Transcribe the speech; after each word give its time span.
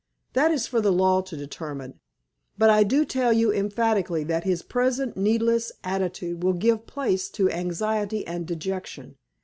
That 0.33 0.49
is 0.49 0.65
for 0.65 0.81
the 0.81 0.91
law 0.91 1.21
to 1.21 1.37
determine. 1.37 1.99
But 2.57 2.71
I 2.71 2.81
do 2.81 3.05
tell 3.05 3.31
you 3.31 3.53
emphatically 3.53 4.23
that 4.23 4.45
his 4.45 4.63
present 4.63 5.15
heedless 5.15 5.71
attitude 5.83 6.41
will 6.41 6.53
give 6.53 6.87
place 6.87 7.29
to 7.29 7.51
anxiety 7.51 8.25
and 8.25 8.47
dejection. 8.47 9.17